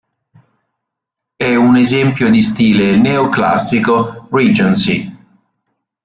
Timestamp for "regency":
4.31-5.15